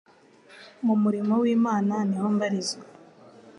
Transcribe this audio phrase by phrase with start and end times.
[0.85, 2.83] mu murimo w'Imana niho mbarizwa